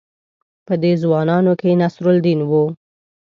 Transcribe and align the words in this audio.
په 0.65 0.73
دې 0.83 0.93
ځوانانو 1.03 1.53
کې 1.61 1.79
نصرالدین 1.81 2.39
وو. 2.49 2.65